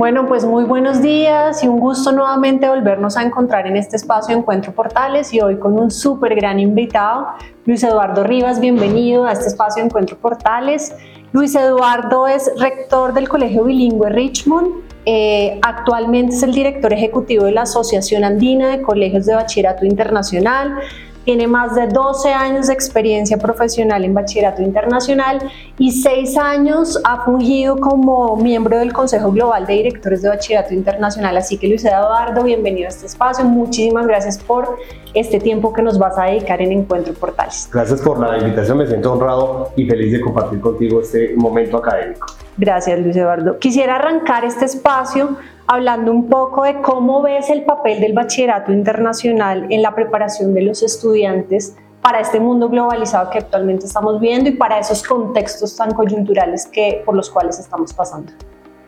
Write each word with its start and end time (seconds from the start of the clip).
Bueno, 0.00 0.26
pues 0.26 0.46
muy 0.46 0.64
buenos 0.64 1.02
días 1.02 1.62
y 1.62 1.68
un 1.68 1.78
gusto 1.78 2.10
nuevamente 2.10 2.66
volvernos 2.66 3.18
a 3.18 3.22
encontrar 3.22 3.66
en 3.66 3.76
este 3.76 3.96
espacio 3.96 4.34
Encuentro 4.34 4.72
Portales 4.72 5.34
y 5.34 5.42
hoy 5.42 5.58
con 5.58 5.78
un 5.78 5.90
súper 5.90 6.34
gran 6.34 6.58
invitado, 6.58 7.26
Luis 7.66 7.82
Eduardo 7.82 8.24
Rivas, 8.24 8.60
bienvenido 8.60 9.26
a 9.26 9.32
este 9.32 9.48
espacio 9.48 9.84
Encuentro 9.84 10.16
Portales. 10.16 10.94
Luis 11.32 11.54
Eduardo 11.54 12.26
es 12.26 12.50
rector 12.58 13.12
del 13.12 13.28
Colegio 13.28 13.64
Bilingüe 13.64 14.08
Richmond, 14.08 14.68
eh, 15.04 15.60
actualmente 15.60 16.34
es 16.34 16.42
el 16.44 16.52
director 16.52 16.94
ejecutivo 16.94 17.44
de 17.44 17.52
la 17.52 17.62
Asociación 17.62 18.24
Andina 18.24 18.70
de 18.70 18.80
Colegios 18.80 19.26
de 19.26 19.34
Bachillerato 19.34 19.84
Internacional, 19.84 20.78
tiene 21.24 21.46
más 21.46 21.74
de 21.74 21.86
12 21.86 22.32
años 22.32 22.68
de 22.68 22.72
experiencia 22.72 23.36
profesional 23.38 24.04
en 24.04 24.14
bachillerato 24.14 24.62
internacional 24.62 25.38
y 25.78 25.92
6 25.92 26.36
años 26.38 27.00
ha 27.04 27.24
fungido 27.24 27.76
como 27.78 28.36
miembro 28.36 28.78
del 28.78 28.92
Consejo 28.92 29.30
Global 29.30 29.66
de 29.66 29.74
Directores 29.74 30.22
de 30.22 30.28
Bachillerato 30.28 30.74
Internacional. 30.74 31.36
Así 31.36 31.58
que 31.58 31.68
Luis 31.68 31.84
Eduardo, 31.84 32.42
bienvenido 32.42 32.86
a 32.86 32.90
este 32.90 33.06
espacio. 33.06 33.44
Muchísimas 33.44 34.06
gracias 34.06 34.38
por 34.38 34.78
este 35.14 35.40
tiempo 35.40 35.72
que 35.72 35.82
nos 35.82 35.98
vas 35.98 36.16
a 36.18 36.24
dedicar 36.24 36.62
en 36.62 36.72
Encuentro 36.72 37.12
Portales. 37.14 37.68
Gracias 37.72 38.00
por 38.00 38.18
la 38.18 38.38
invitación, 38.38 38.78
me 38.78 38.86
siento 38.86 39.12
honrado 39.12 39.72
y 39.76 39.86
feliz 39.86 40.12
de 40.12 40.20
compartir 40.20 40.60
contigo 40.60 41.00
este 41.00 41.34
momento 41.36 41.78
académico. 41.78 42.26
Gracias 42.56 42.98
Luis 43.00 43.16
Eduardo. 43.16 43.58
Quisiera 43.58 43.96
arrancar 43.96 44.44
este 44.44 44.64
espacio 44.64 45.36
hablando 45.66 46.10
un 46.10 46.28
poco 46.28 46.64
de 46.64 46.80
cómo 46.82 47.22
ves 47.22 47.48
el 47.50 47.64
papel 47.64 48.00
del 48.00 48.12
bachillerato 48.12 48.72
internacional 48.72 49.66
en 49.70 49.82
la 49.82 49.94
preparación 49.94 50.52
de 50.52 50.62
los 50.62 50.82
estudiantes 50.82 51.76
para 52.02 52.20
este 52.20 52.40
mundo 52.40 52.68
globalizado 52.68 53.30
que 53.30 53.38
actualmente 53.38 53.86
estamos 53.86 54.20
viendo 54.20 54.48
y 54.48 54.52
para 54.52 54.78
esos 54.78 55.02
contextos 55.02 55.76
tan 55.76 55.92
coyunturales 55.92 56.66
que, 56.66 57.02
por 57.04 57.14
los 57.14 57.30
cuales 57.30 57.58
estamos 57.58 57.92
pasando. 57.92 58.32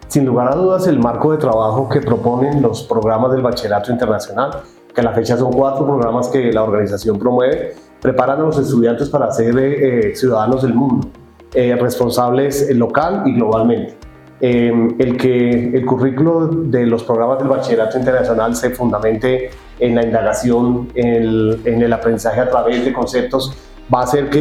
Sin 0.08 0.26
lugar 0.26 0.48
a 0.52 0.56
dudas, 0.56 0.86
el 0.86 0.98
marco 0.98 1.32
de 1.32 1.38
trabajo 1.38 1.88
que 1.88 2.00
proponen 2.00 2.60
los 2.60 2.82
programas 2.82 3.32
del 3.32 3.42
bachillerato 3.42 3.92
internacional, 3.92 4.62
que 4.94 5.00
a 5.00 5.04
la 5.04 5.12
fecha 5.12 5.36
son 5.36 5.52
cuatro 5.52 5.86
programas 5.86 6.28
que 6.28 6.52
la 6.52 6.64
organización 6.64 7.18
promueve, 7.18 7.74
preparan 8.00 8.40
a 8.40 8.42
los 8.42 8.58
estudiantes 8.58 9.08
para 9.08 9.30
ser 9.30 9.56
eh, 9.58 10.14
ciudadanos 10.14 10.62
del 10.62 10.74
mundo, 10.74 11.08
eh, 11.54 11.76
responsables 11.76 12.74
local 12.74 13.24
y 13.26 13.34
globalmente. 13.34 13.94
Em, 14.44 14.96
el 14.98 15.16
que 15.16 15.70
el 15.72 15.86
currículo 15.86 16.48
de 16.48 16.84
los 16.84 17.04
programas 17.04 17.38
del 17.38 17.46
bachillerato 17.46 17.96
internacional 17.96 18.56
se 18.56 18.70
fundamente 18.70 19.50
en 19.78 19.94
la 19.94 20.02
indagación, 20.02 20.88
en 20.96 21.80
el, 21.80 21.92
aprendizaje 21.92 22.40
a 22.40 22.50
través 22.50 22.84
de 22.84 22.92
conceptos, 22.92 23.56
va 23.92 24.00
a 24.00 24.02
hacer 24.02 24.30
que 24.30 24.40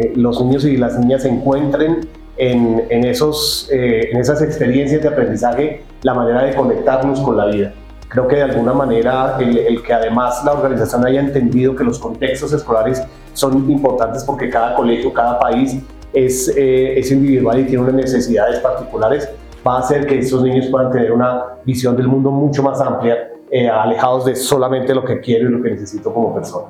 eh, 0.00 0.12
los 0.14 0.40
niños 0.40 0.64
y 0.64 0.76
las 0.76 0.96
niñas 0.96 1.24
encuentren 1.24 2.06
en, 2.36 2.84
en 2.88 3.04
esos, 3.04 3.68
eh, 3.72 4.10
en 4.12 4.20
esas 4.20 4.42
experiencias 4.42 5.02
de 5.02 5.08
aprendizaje 5.08 5.82
la 6.02 6.14
manera 6.14 6.44
de 6.44 6.54
conectarnos 6.54 7.20
con 7.20 7.36
la 7.36 7.46
vida. 7.46 7.72
Creo 8.08 8.28
que 8.28 8.36
de 8.36 8.42
alguna 8.42 8.74
manera 8.74 9.38
el, 9.40 9.58
el, 9.58 9.82
que 9.82 9.92
además 9.92 10.44
la 10.44 10.52
organización 10.52 11.04
haya 11.04 11.20
entendido 11.20 11.74
que 11.74 11.82
los 11.82 11.98
contextos 11.98 12.52
escolares 12.52 13.02
son 13.32 13.68
importantes 13.68 14.22
porque 14.22 14.48
cada 14.48 14.76
colegio, 14.76 15.12
cada 15.12 15.40
país 15.40 15.82
es, 16.12 16.48
eh, 16.56 16.98
es 16.98 17.10
individual 17.10 17.60
y 17.60 17.64
tiene 17.64 17.82
unas 17.82 17.94
necesidades 17.94 18.60
particulares, 18.60 19.28
va 19.66 19.76
a 19.76 19.78
hacer 19.80 20.06
que 20.06 20.18
estos 20.18 20.42
niños 20.42 20.66
puedan 20.70 20.90
tener 20.90 21.12
una 21.12 21.44
visión 21.64 21.96
del 21.96 22.08
mundo 22.08 22.30
mucho 22.30 22.62
más 22.62 22.80
amplia, 22.80 23.30
eh, 23.50 23.68
alejados 23.68 24.24
de 24.24 24.34
solamente 24.34 24.94
lo 24.94 25.04
que 25.04 25.20
quiero 25.20 25.48
y 25.48 25.52
lo 25.52 25.62
que 25.62 25.70
necesito 25.70 26.12
como 26.12 26.34
persona. 26.34 26.68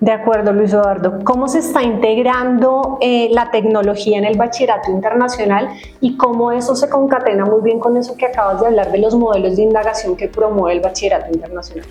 De 0.00 0.12
acuerdo, 0.12 0.52
Luis 0.52 0.72
Eduardo. 0.72 1.18
¿Cómo 1.24 1.48
se 1.48 1.58
está 1.58 1.82
integrando 1.82 2.98
eh, 3.00 3.30
la 3.32 3.50
tecnología 3.50 4.18
en 4.18 4.24
el 4.24 4.38
bachillerato 4.38 4.92
internacional 4.92 5.70
y 6.00 6.16
cómo 6.16 6.52
eso 6.52 6.76
se 6.76 6.88
concatena 6.88 7.44
muy 7.44 7.62
bien 7.62 7.80
con 7.80 7.96
eso 7.96 8.16
que 8.16 8.26
acabas 8.26 8.60
de 8.60 8.68
hablar 8.68 8.92
de 8.92 8.98
los 8.98 9.16
modelos 9.16 9.56
de 9.56 9.62
indagación 9.62 10.14
que 10.14 10.28
promueve 10.28 10.76
el 10.76 10.82
bachillerato 10.84 11.32
internacional? 11.32 11.84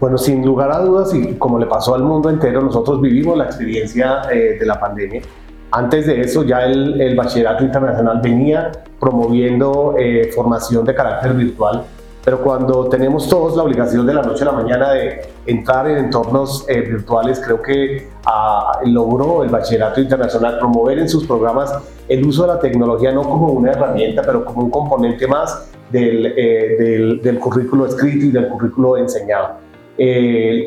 Bueno, 0.00 0.18
sin 0.18 0.44
lugar 0.44 0.72
a 0.72 0.80
dudas, 0.80 1.14
y 1.14 1.34
como 1.34 1.60
le 1.60 1.66
pasó 1.66 1.94
al 1.94 2.02
mundo 2.02 2.28
entero, 2.28 2.60
nosotros 2.60 3.00
vivimos 3.00 3.36
la 3.36 3.44
experiencia 3.44 4.22
de 4.28 4.64
la 4.66 4.78
pandemia 4.78 5.22
antes 5.70 6.06
de 6.06 6.20
eso 6.20 6.44
ya 6.44 6.64
el, 6.64 7.14
bachillerato 7.16 7.64
internacional 7.64 8.20
venía 8.22 8.72
promoviendo 8.98 9.94
eh, 9.98 10.30
formación 10.34 10.84
de 10.84 10.94
carácter 10.94 11.34
virtual, 11.34 11.84
pero 12.24 12.42
cuando 12.42 12.88
tenemos 12.88 13.28
todos 13.28 13.56
la 13.56 13.62
obligación 13.62 14.06
de 14.06 14.14
la 14.14 14.22
noche 14.22 14.42
a 14.42 14.46
la 14.46 14.52
mañana 14.52 14.92
de 14.92 15.20
entrar 15.46 15.88
en 15.88 15.98
entornos 15.98 16.64
eh, 16.68 16.80
virtuales, 16.80 17.40
creo 17.44 17.62
que 17.62 18.08
ah, 18.26 18.80
logró 18.84 19.44
el 19.44 19.50
bachillerato 19.50 20.00
internacional 20.00 20.58
promover 20.58 20.98
en 20.98 21.08
sus 21.08 21.26
programas 21.26 21.72
el 22.08 22.26
uso 22.26 22.42
de 22.42 22.48
la 22.48 22.58
tecnología 22.58 23.12
no 23.12 23.22
como 23.22 23.52
una 23.52 23.72
herramienta, 23.72 24.22
pero 24.22 24.44
como 24.44 24.62
un 24.62 24.70
componente 24.70 25.26
más 25.26 25.70
del, 25.90 26.26
eh, 26.26 26.76
del, 26.78 27.22
del 27.22 27.38
currículo 27.38 27.86
escrito 27.86 28.26
y 28.26 28.30
del 28.30 28.48
currículo 28.48 28.96
enseñado. 28.96 29.67
Eh, 30.00 30.64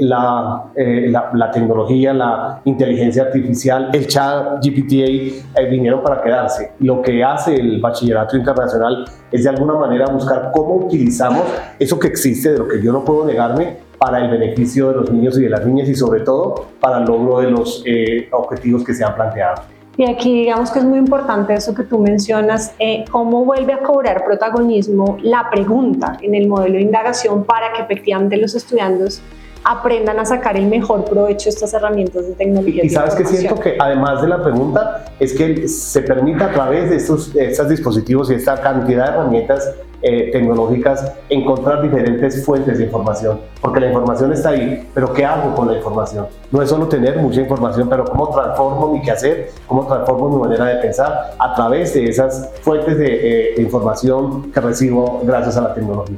eh, 0.76 1.10
la, 1.10 1.52
tecnología, 1.54 2.14
la 2.14 2.62
inteligencia 2.66 3.24
artificial, 3.24 3.90
el 3.94 4.06
chat 4.06 4.62
GPTA 4.62 5.62
eh, 5.62 5.70
vinieron 5.70 6.04
para 6.04 6.22
quedarse. 6.22 6.74
Lo 6.80 7.02
que 7.02 7.24
hace 7.24 7.56
el 7.56 7.80
bachillerato 7.80 8.36
internacional 8.36 9.06
es 9.32 9.44
de 9.46 9.50
alguna 9.50 9.76
manera 9.76 10.08
buscar 10.08 10.52
cómo 10.54 10.76
utilizamos 10.76 11.44
eso 11.80 11.98
que 11.98 12.08
existe, 12.08 12.52
de 12.52 12.60
lo 12.60 12.68
que 12.68 12.82
yo 12.82 12.92
no 12.92 13.06
puedo 13.06 13.26
negarme, 13.26 13.78
para 13.98 14.20
el 14.20 14.32
beneficio 14.32 14.90
de 14.90 14.96
los 14.96 15.12
niños 15.12 15.40
y 15.40 15.44
de 15.44 15.50
las 15.50 15.66
niñas 15.66 15.88
y 15.88 15.96
sobre 15.96 16.22
todo 16.22 16.66
para 16.82 16.98
el 16.98 17.06
logro 17.06 17.40
de 17.40 17.52
los 17.52 17.86
objetivos 18.32 18.84
que 18.84 18.94
se 18.94 19.06
han 19.06 19.16
planteado. 19.16 19.62
Y 19.98 20.10
aquí 20.10 20.34
digamos 20.42 20.72
que 20.72 20.80
es 20.80 20.86
muy 20.86 21.00
importante 21.00 21.54
eso 21.54 21.76
que 21.76 21.84
tú 21.84 22.00
mencionas, 22.00 22.74
eh, 22.80 23.04
cómo 23.12 23.44
vuelve 23.46 23.74
a 23.74 23.80
cobrar 23.80 24.24
protagonismo 24.24 25.18
la 25.22 25.50
pregunta 25.50 26.18
en 26.22 26.34
el 26.34 26.48
modelo 26.48 26.76
de 26.76 26.82
indagación 26.82 27.44
para 27.44 27.74
que 27.74 27.84
efectivamente 27.84 28.38
los 28.38 28.56
estudiantes 28.56 29.22
aprendan 29.64 30.20
a 30.20 30.26
sacar 30.26 30.58
el 30.58 30.68
mejor 30.68 31.06
provecho 31.06 31.46
de 31.46 31.50
estas 31.52 31.74
herramientas 31.74 32.28
de 32.28 32.34
tecnología. 32.34 32.84
Y, 32.84 32.90
sabes 32.90 33.16
que 33.16 33.26
siento 33.26 33.60
que 33.60 33.78
además 33.80 34.22
de 34.22 34.28
la 34.28 34.42
pregunta 34.42 35.06
es 35.20 35.34
que 35.34 35.68
se 35.68 36.02
permita 36.02 36.46
a 36.46 36.52
través 36.52 36.90
de 36.90 36.96
estos, 36.96 37.36
estos 37.36 37.70
dispositivos 37.70 38.32
y 38.32 38.36
esta 38.36 38.60
cantidad 38.60 39.06
de 39.06 39.12
herramientas 39.12 39.76
eh, 40.02 40.30
tecnológicas 40.32 41.14
encontrar 41.30 41.82
diferentes 41.82 42.44
fuentes 42.46 42.78
de 42.78 42.86
información, 42.86 43.40
porque 43.62 43.80
la 43.80 43.88
información 43.88 44.34
está 44.34 44.50
ahí, 44.50 44.88
pero 44.94 45.14
¿qué 45.14 45.26
hago 45.26 45.56
con 45.56 45.68
la 45.68 45.78
información? 45.78 46.28
No 46.52 46.62
es 46.62 46.70
solo 46.70 46.88
tener 46.88 47.18
mucha 47.18 47.42
información, 47.42 47.88
pero 47.90 48.06
cómo 48.06 48.30
transformo 48.30 48.94
mi 48.94 49.02
quehacer, 49.02 49.50
cómo 49.68 49.86
transformo 49.86 50.30
mi 50.30 50.42
manera 50.42 50.66
de 50.66 50.76
pensar 50.78 51.36
a 51.38 51.56
través 51.56 51.94
de 51.94 52.06
esas 52.06 52.50
fuentes 52.62 52.98
de, 52.98 53.52
eh, 53.52 53.62
información 53.62 54.52
que 54.52 54.60
recibo 54.60 55.22
gracias 55.24 55.58
a 55.58 55.62
la 55.62 55.74
tecnología. 55.74 56.18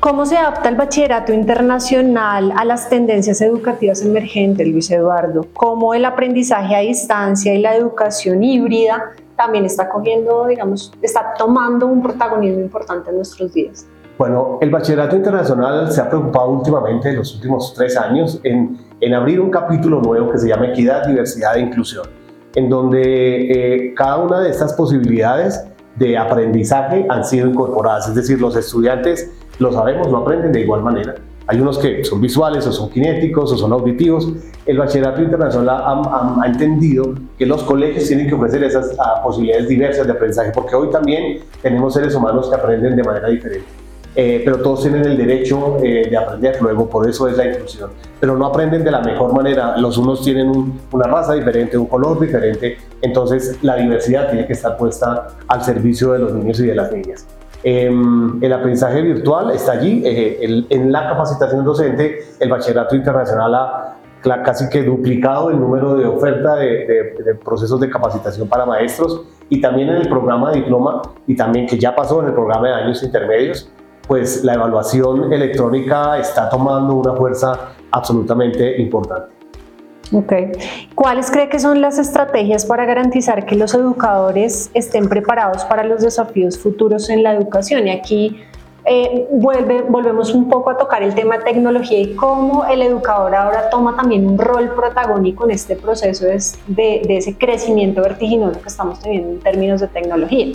¿Cómo 0.00 0.24
se 0.24 0.38
adapta 0.38 0.70
el 0.70 0.76
bachillerato 0.76 1.32
internacional 1.34 2.54
a 2.56 2.64
las 2.64 2.88
tendencias 2.88 3.42
educativas 3.42 4.00
emergentes, 4.00 4.66
Luis 4.66 4.90
Eduardo? 4.90 5.46
¿Cómo 5.52 5.92
el 5.92 6.06
aprendizaje 6.06 6.74
a 6.74 6.78
distancia 6.78 7.52
y 7.52 7.60
la 7.60 7.76
educación 7.76 8.42
híbrida 8.42 9.12
también 9.40 9.64
está 9.64 9.88
cogiendo, 9.88 10.46
digamos, 10.46 10.92
está 11.00 11.32
tomando 11.38 11.86
un 11.86 12.02
protagonismo 12.02 12.60
importante 12.60 13.08
en 13.08 13.16
nuestros 13.16 13.54
días. 13.54 13.86
Bueno, 14.18 14.58
el 14.60 14.68
bachillerato 14.68 15.16
internacional 15.16 15.90
se 15.90 16.02
ha 16.02 16.10
preocupado 16.10 16.50
últimamente 16.50 17.08
en 17.08 17.16
los 17.16 17.34
últimos 17.36 17.72
tres 17.74 17.96
años 17.96 18.38
en, 18.44 18.76
en 19.00 19.14
abrir 19.14 19.40
un 19.40 19.50
capítulo 19.50 20.02
nuevo 20.02 20.30
que 20.30 20.36
se 20.36 20.48
llama 20.48 20.66
Equidad, 20.66 21.06
Diversidad 21.06 21.56
e 21.56 21.60
Inclusión, 21.60 22.04
en 22.54 22.68
donde 22.68 23.00
eh, 23.00 23.94
cada 23.94 24.18
una 24.18 24.40
de 24.40 24.50
estas 24.50 24.74
posibilidades 24.74 25.64
de 25.96 26.18
aprendizaje 26.18 27.06
han 27.08 27.24
sido 27.24 27.48
incorporadas, 27.48 28.08
es 28.08 28.14
decir, 28.14 28.38
los 28.42 28.54
estudiantes, 28.56 29.32
lo 29.58 29.72
sabemos, 29.72 30.08
no 30.08 30.18
aprenden 30.18 30.52
de 30.52 30.60
igual 30.60 30.82
manera, 30.82 31.14
hay 31.46 31.60
unos 31.60 31.78
que 31.78 32.04
son 32.04 32.20
visuales 32.20 32.66
o 32.66 32.72
son 32.72 32.90
kinéticos 32.90 33.52
o 33.52 33.56
son 33.56 33.72
auditivos. 33.72 34.32
El 34.66 34.78
bachillerato 34.78 35.22
internacional 35.22 35.82
ha, 35.84 36.46
entendido 36.46 37.14
que 37.38 37.46
los 37.46 37.62
colegios 37.64 38.06
tienen 38.06 38.28
que 38.28 38.34
ofrecer 38.34 38.62
esas 38.62 38.94
ah, 38.98 39.20
posibilidades 39.22 39.68
diversas 39.68 40.06
de 40.06 40.12
aprendizaje, 40.12 40.52
porque 40.54 40.76
hoy 40.76 40.90
también 40.90 41.40
tenemos 41.62 41.94
seres 41.94 42.14
humanos 42.14 42.48
que 42.48 42.54
aprenden 42.54 42.94
de 42.94 43.02
manera 43.02 43.28
diferente. 43.28 43.66
Eh, 44.16 44.42
pero 44.44 44.58
todos 44.58 44.82
tienen 44.82 45.04
el 45.04 45.16
derecho 45.16 45.76
eh, 45.82 46.08
de 46.10 46.16
aprender 46.16 46.60
luego, 46.60 46.88
por 46.88 47.08
eso 47.08 47.28
es 47.28 47.36
la 47.36 47.46
inclusión. 47.46 47.90
Pero 48.18 48.36
no 48.36 48.46
aprenden 48.46 48.82
de 48.82 48.90
la 48.90 49.00
mejor 49.00 49.32
manera. 49.32 49.76
Los 49.76 49.98
unos 49.98 50.22
tienen 50.22 50.50
una 50.90 51.04
raza 51.06 51.34
diferente, 51.34 51.78
un 51.78 51.86
color 51.86 52.18
diferente, 52.18 52.78
entonces 53.02 53.58
la 53.62 53.76
diversidad 53.76 54.28
tiene 54.28 54.46
que 54.46 54.52
estar 54.52 54.76
puesta 54.76 55.28
al 55.46 55.62
servicio 55.62 56.12
de 56.12 56.18
los 56.18 56.32
niños 56.34 56.58
y 56.60 56.66
de 56.66 56.74
las 56.74 56.92
niñas. 56.92 57.26
Em, 57.62 58.42
el 58.42 58.52
aprendizaje 58.52 59.02
virtual 59.02 59.50
está 59.50 59.72
allí. 59.72 60.02
Eh, 60.04 60.66
en 60.70 60.92
la 60.92 61.08
capacitación 61.10 61.64
docente, 61.64 62.20
el 62.38 62.48
bachillerato 62.48 62.96
internacional 62.96 63.54
ha 63.54 63.96
casi 64.44 64.68
que 64.68 64.82
duplicado 64.82 65.50
el 65.50 65.58
número 65.58 65.94
de 65.94 66.06
oferta 66.06 66.56
de, 66.56 67.16
procesos 67.42 67.80
de 67.80 67.88
capacitación 67.88 68.48
para 68.48 68.66
maestros 68.66 69.22
y 69.48 69.60
también 69.60 69.88
en 69.88 69.96
el 69.96 70.08
programa 70.08 70.52
de 70.52 70.60
diploma 70.60 71.02
y 71.26 71.34
también 71.34 71.66
que 71.66 71.78
ya 71.78 71.94
pasó 71.94 72.20
en 72.20 72.28
el 72.28 72.34
programa 72.34 72.68
de 72.68 72.74
años 72.74 73.02
intermedios, 73.02 73.70
pues 74.06 74.44
la 74.44 74.54
evaluación 74.54 75.32
electrónica 75.32 76.18
está 76.18 76.48
tomando 76.48 76.94
una 76.94 77.14
fuerza 77.14 77.72
absolutamente 77.90 78.80
importante. 78.80 79.32
Ok. 80.12 80.32
¿Cuáles 81.00 81.30
cree 81.30 81.48
que 81.48 81.58
son 81.58 81.80
las 81.80 81.98
estrategias 81.98 82.66
para 82.66 82.84
garantizar 82.84 83.46
que 83.46 83.54
los 83.54 83.72
educadores 83.72 84.70
estén 84.74 85.08
preparados 85.08 85.64
para 85.64 85.82
los 85.82 86.02
desafíos 86.02 86.58
futuros 86.58 87.08
en 87.08 87.22
la 87.22 87.32
educación? 87.32 87.88
Y 87.88 87.90
aquí 87.90 88.42
eh, 88.84 89.26
vuelve, 89.32 89.80
volvemos 89.88 90.34
un 90.34 90.50
poco 90.50 90.68
a 90.68 90.76
tocar 90.76 91.02
el 91.02 91.14
tema 91.14 91.38
de 91.38 91.44
tecnología 91.44 91.98
y 92.00 92.14
cómo 92.16 92.66
el 92.66 92.82
educador 92.82 93.34
ahora 93.34 93.70
toma 93.70 93.96
también 93.96 94.26
un 94.26 94.36
rol 94.36 94.74
protagónico 94.74 95.46
en 95.46 95.52
este 95.52 95.74
proceso 95.74 96.26
de, 96.26 96.38
de 96.66 97.16
ese 97.16 97.34
crecimiento 97.34 98.02
vertiginoso 98.02 98.60
que 98.60 98.68
estamos 98.68 99.00
teniendo 99.00 99.30
en 99.30 99.40
términos 99.40 99.80
de 99.80 99.88
tecnología. 99.88 100.52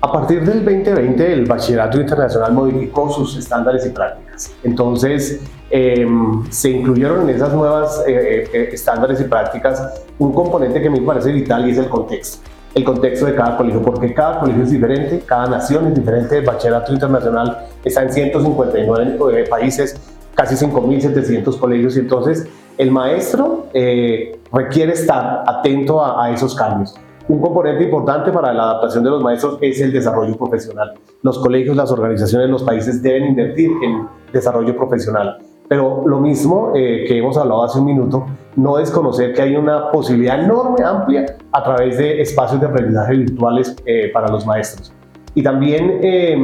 A 0.00 0.10
partir 0.10 0.42
del 0.42 0.64
2020, 0.64 1.32
el 1.34 1.44
Bachillerato 1.44 2.00
Internacional 2.00 2.54
modificó 2.54 3.10
sus 3.10 3.36
estándares 3.36 3.84
y 3.84 3.90
prácticas. 3.90 4.54
Entonces, 4.64 5.42
em, 5.72 6.44
se 6.50 6.70
incluyeron 6.70 7.22
en 7.22 7.34
esas 7.34 7.52
nuevas 7.54 8.04
eh, 8.06 8.44
eh, 8.52 8.68
estándares 8.72 9.20
y 9.20 9.24
prácticas 9.24 10.04
un 10.18 10.32
componente 10.32 10.80
que 10.82 10.90
me 10.90 11.00
parece 11.00 11.32
vital 11.32 11.66
y 11.66 11.72
es 11.72 11.78
el 11.78 11.88
contexto. 11.88 12.46
El 12.74 12.84
contexto 12.84 13.26
de 13.26 13.34
cada 13.34 13.56
colegio, 13.56 13.82
porque 13.82 14.14
cada 14.14 14.40
colegio 14.40 14.62
es 14.62 14.70
diferente, 14.70 15.22
cada 15.26 15.46
nación 15.46 15.88
es 15.88 15.94
diferente. 15.94 16.38
El 16.38 16.44
Bachillerato 16.44 16.92
Internacional 16.92 17.66
está 17.84 18.02
en 18.02 18.12
159 18.12 19.44
países, 19.48 19.98
casi 20.34 20.54
5.700 20.54 21.58
colegios, 21.58 21.96
y 21.96 22.00
entonces 22.00 22.46
el 22.78 22.90
maestro 22.90 23.66
eh, 23.74 24.38
requiere 24.52 24.92
estar 24.92 25.44
atento 25.46 26.04
a 26.04 26.30
esos 26.30 26.54
cambios. 26.54 26.94
Un 27.28 27.40
componente 27.40 27.84
importante 27.84 28.32
para 28.32 28.52
la 28.52 28.64
adaptación 28.64 29.04
de 29.04 29.10
los 29.10 29.22
maestros 29.22 29.58
es 29.60 29.80
el 29.80 29.92
desarrollo 29.92 30.36
profesional. 30.36 30.92
Los 31.22 31.38
colegios, 31.38 31.76
las 31.76 31.90
organizaciones, 31.92 32.50
los 32.50 32.64
países 32.64 33.02
deben 33.02 33.28
invertir 33.28 33.70
en 33.82 34.08
desarrollo 34.32 34.76
profesional. 34.76 35.38
Pero 35.72 36.02
lo 36.04 36.20
mismo 36.20 36.72
eh, 36.74 37.06
que 37.08 37.16
hemos 37.16 37.34
hablado 37.38 37.64
hace 37.64 37.78
un 37.78 37.86
minuto, 37.86 38.26
no 38.56 38.78
es 38.78 38.90
conocer 38.90 39.32
que 39.32 39.40
hay 39.40 39.56
una 39.56 39.90
posibilidad 39.90 40.38
enorme, 40.38 40.84
amplia, 40.84 41.24
a 41.50 41.64
través 41.64 41.96
de 41.96 42.20
espacios 42.20 42.60
de 42.60 42.66
aprendizaje 42.66 43.16
virtuales 43.16 43.74
eh, 43.86 44.10
para 44.12 44.28
los 44.28 44.44
maestros. 44.44 44.92
Y 45.34 45.42
también 45.42 46.00
eh, 46.02 46.36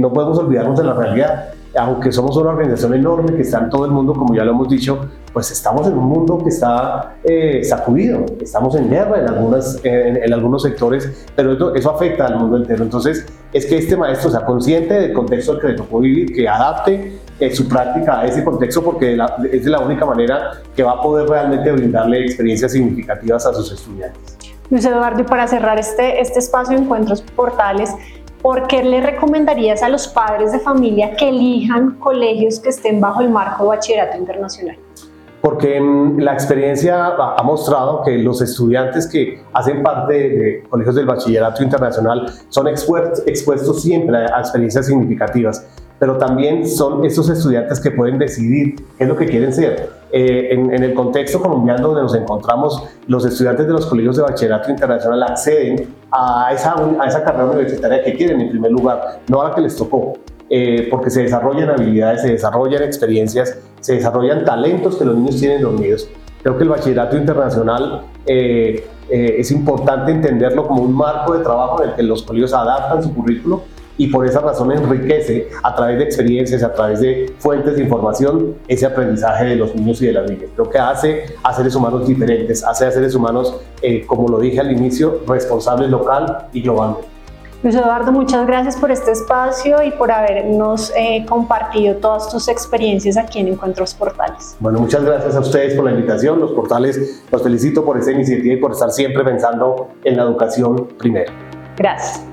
no 0.00 0.10
podemos 0.10 0.38
olvidarnos 0.38 0.78
de 0.78 0.84
la 0.84 0.94
realidad 0.94 1.50
aunque 1.74 2.12
somos 2.12 2.36
una 2.36 2.50
organización 2.50 2.94
enorme 2.94 3.34
que 3.34 3.42
está 3.42 3.58
en 3.60 3.70
todo 3.70 3.84
el 3.84 3.90
mundo, 3.90 4.12
como 4.14 4.34
ya 4.34 4.44
lo 4.44 4.52
hemos 4.52 4.68
dicho, 4.68 5.06
pues 5.32 5.50
estamos 5.50 5.86
en 5.86 5.94
un 5.94 6.04
mundo 6.04 6.38
que 6.42 6.50
está 6.50 7.16
eh, 7.24 7.64
sacudido, 7.64 8.26
estamos 8.40 8.74
en 8.76 8.90
guerra 8.90 9.20
en, 9.20 9.28
algunas, 9.28 9.80
en, 9.82 10.32
algunos 10.32 10.62
sectores, 10.62 11.26
pero 11.34 11.74
eso, 11.74 11.90
afecta 11.90 12.26
al 12.26 12.38
mundo 12.38 12.58
entero. 12.58 12.84
Entonces, 12.84 13.26
es 13.52 13.66
que 13.66 13.78
este 13.78 13.96
maestro 13.96 14.30
sea 14.30 14.44
consciente 14.44 14.94
del 14.94 15.12
contexto 15.12 15.58
que 15.58 15.68
le 15.68 15.74
tocó 15.74 16.00
vivir, 16.00 16.34
que 16.34 16.48
adapte 16.48 17.18
eh, 17.40 17.54
su 17.54 17.66
práctica 17.66 18.20
a 18.20 18.26
ese 18.26 18.44
contexto, 18.44 18.82
porque 18.82 19.18
es 19.50 19.64
la 19.66 19.80
única 19.80 20.04
manera 20.04 20.60
que 20.76 20.82
va 20.82 20.92
a 20.92 21.02
poder 21.02 21.28
realmente 21.28 21.72
brindarle 21.72 22.24
experiencias 22.24 22.72
significativas 22.72 23.46
a 23.46 23.54
sus 23.54 23.72
estudiantes. 23.72 24.36
Luis 24.70 24.84
Eduardo, 24.86 25.20
y 25.20 25.24
para 25.24 25.46
cerrar 25.48 25.78
este, 25.78 26.20
este 26.20 26.38
espacio 26.38 26.76
de 26.76 26.84
encuentros 26.84 27.20
portales, 27.20 27.90
¿por 28.42 28.66
qué 28.66 28.82
le 28.82 29.00
recomendarías 29.00 29.82
a 29.82 29.88
los 29.88 30.08
padres 30.08 30.52
de 30.52 30.58
familia 30.58 31.16
que 31.16 31.28
elijan 31.28 31.92
colegios 31.92 32.58
que 32.58 32.70
estén 32.70 33.00
bajo 33.00 33.20
el 33.20 33.30
marco 33.30 33.62
de 33.62 33.68
bachillerato 33.70 34.18
internacional? 34.18 34.76
Porque 35.40 35.80
mm, 35.80 36.18
la 36.18 36.34
experiencia 36.34 37.06
ha 37.06 37.42
mostrado 37.42 38.02
que 38.02 38.18
los 38.18 38.42
estudiantes 38.42 39.06
que 39.06 39.42
hacen 39.52 39.82
parte 39.82 40.14
de 40.14 40.64
colegios 40.68 40.96
del 40.96 41.06
bachillerato 41.06 41.62
internacional 41.62 42.32
son 42.48 42.68
expuestos 42.68 43.82
siempre 43.82 44.18
a 44.18 44.40
experiencias 44.40 44.86
significativas 44.86 45.66
pero 46.02 46.18
también 46.18 46.68
son 46.68 47.04
esos 47.04 47.28
estudiantes 47.28 47.78
que 47.78 47.92
pueden 47.92 48.18
decidir 48.18 48.74
qué 48.98 49.04
es 49.04 49.08
lo 49.08 49.16
que 49.16 49.24
quieren 49.24 49.52
ser. 49.52 49.88
Eh, 50.10 50.48
en, 50.50 50.82
el 50.82 50.94
contexto 50.94 51.40
colombiano 51.40 51.86
donde 51.86 52.02
nos 52.02 52.16
encontramos, 52.16 52.82
los 53.06 53.24
estudiantes 53.24 53.68
de 53.68 53.72
los 53.72 53.86
colegios 53.86 54.16
de 54.16 54.22
bachillerato 54.22 54.68
internacional 54.68 55.22
acceden 55.22 55.94
a 56.10 56.50
esa, 56.52 56.74
a 57.00 57.06
esa 57.06 57.22
carrera 57.22 57.44
universitaria 57.44 58.02
que 58.02 58.14
quieren 58.14 58.40
en 58.40 58.50
primer 58.50 58.72
lugar, 58.72 59.20
no 59.28 59.42
a 59.42 59.50
la 59.50 59.54
que 59.54 59.60
les 59.60 59.76
tocó, 59.76 60.14
eh, 60.50 60.88
porque 60.90 61.08
se 61.08 61.22
desarrollan 61.22 61.70
habilidades, 61.70 62.22
se 62.22 62.32
desarrollan 62.32 62.82
experiencias, 62.82 63.56
se 63.78 63.94
desarrollan 63.94 64.44
talentos 64.44 64.96
que 64.96 65.04
los 65.04 65.14
niños 65.16 65.38
tienen 65.38 65.62
dormidos. 65.62 66.08
Creo 66.42 66.56
que 66.56 66.64
el 66.64 66.70
bachillerato 66.70 67.16
internacional 67.16 68.06
eh, 68.26 68.84
es 69.08 69.52
importante 69.52 70.10
entenderlo 70.10 70.66
como 70.66 70.82
un 70.82 70.94
marco 70.94 71.34
de 71.34 71.44
trabajo 71.44 71.80
en 71.84 71.90
el 71.90 71.94
que 71.94 72.02
los 72.02 72.24
colegios 72.24 72.52
adaptan 72.52 73.04
su 73.04 73.14
currículo 73.14 73.62
y 73.98 74.08
por 74.08 74.26
esa 74.26 74.40
razón 74.40 74.72
enriquece 74.72 75.48
a 75.62 75.74
través 75.74 75.98
de 75.98 76.04
experiencias, 76.04 76.62
a 76.62 76.72
través 76.72 77.00
de 77.00 77.34
fuentes 77.38 77.76
de 77.76 77.82
información, 77.82 78.54
ese 78.68 78.86
aprendizaje 78.86 79.44
de 79.46 79.56
los 79.56 79.74
niños 79.74 80.00
y 80.02 80.06
de 80.06 80.12
las 80.12 80.30
niñas. 80.30 80.50
Creo 80.54 80.70
que 80.70 80.78
hace 80.78 81.24
a 81.42 81.52
seres 81.52 81.74
humanos 81.74 82.06
diferentes, 82.06 82.64
hace 82.64 82.86
a 82.86 82.90
seres 82.90 83.14
humanos, 83.14 83.60
eh, 83.82 84.04
como 84.06 84.28
lo 84.28 84.38
dije 84.38 84.60
al 84.60 84.72
inicio, 84.72 85.20
responsables 85.26 85.90
local 85.90 86.48
y 86.52 86.62
globalmente. 86.62 87.12
Luis 87.62 87.76
Eduardo, 87.76 88.10
muchas 88.10 88.44
gracias 88.44 88.76
por 88.76 88.90
este 88.90 89.12
espacio 89.12 89.84
y 89.84 89.92
por 89.92 90.10
habernos 90.10 90.92
eh, 90.96 91.24
compartido 91.28 91.94
todas 91.94 92.28
tus 92.28 92.48
experiencias 92.48 93.16
aquí 93.16 93.38
en 93.38 93.46
Encuentros 93.46 93.94
Portales. 93.94 94.56
Bueno, 94.58 94.80
muchas 94.80 95.04
gracias 95.04 95.36
a 95.36 95.40
ustedes 95.40 95.74
por 95.76 95.84
la 95.84 95.92
invitación. 95.92 96.40
Los 96.40 96.50
portales 96.52 97.22
los 97.30 97.40
felicito 97.40 97.84
por 97.84 97.98
esta 97.98 98.10
iniciativa 98.10 98.54
y 98.54 98.56
por 98.56 98.72
estar 98.72 98.90
siempre 98.90 99.22
pensando 99.22 99.90
en 100.02 100.16
la 100.16 100.24
educación 100.24 100.88
primero. 100.98 101.32
Gracias. 101.76 102.31